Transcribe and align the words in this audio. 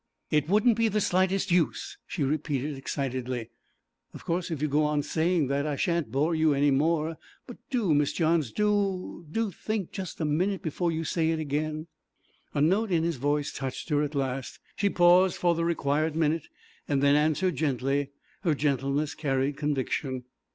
'It 0.31 0.49
wouldn't 0.49 0.75
be 0.75 0.87
the 0.87 0.99
slightest 0.99 1.51
use,' 1.51 1.95
she 2.07 2.23
repeated 2.23 2.75
excitedly. 2.75 3.51
'Of 4.15 4.25
course 4.25 4.49
if 4.49 4.59
you 4.59 4.67
go 4.67 4.83
on 4.83 5.03
saying 5.03 5.45
that, 5.49 5.67
I 5.67 5.75
sha'n't 5.75 6.11
bore 6.11 6.33
you 6.33 6.55
any 6.55 6.71
more, 6.71 7.17
but 7.45 7.57
do, 7.69 7.93
Miss 7.93 8.11
Johns, 8.11 8.51
do, 8.51 9.27
do 9.29 9.51
just 9.91 10.17
think 10.17 10.19
a 10.19 10.25
minute 10.25 10.63
before 10.63 10.91
you 10.91 11.03
say 11.03 11.29
it 11.29 11.37
again.' 11.39 11.85
A 12.55 12.61
note 12.61 12.91
in 12.91 13.03
his 13.03 13.17
voice 13.17 13.53
touched 13.53 13.89
her 13.89 14.01
at 14.01 14.15
last; 14.15 14.57
she 14.75 14.89
paused 14.89 15.37
for 15.37 15.53
the 15.53 15.63
required 15.63 16.15
minute 16.15 16.47
and 16.87 17.03
then 17.03 17.15
answered 17.15 17.57
gently; 17.57 18.09
her 18.41 18.55
gentleness 18.55 19.13
carried 19.13 19.55
conviction. 19.55 20.23